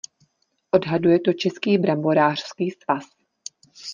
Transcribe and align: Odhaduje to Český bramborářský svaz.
Odhaduje 0.73 1.19
to 1.19 1.33
Český 1.33 1.77
bramborářský 1.77 2.71
svaz. 2.71 3.03